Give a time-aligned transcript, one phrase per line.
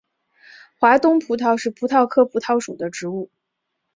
[0.79, 3.29] 华东葡萄是葡萄科葡萄属的植物。